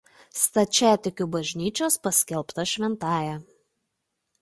[0.43, 3.41] Stačiatikių Bažnyčios paskelbta šventąja.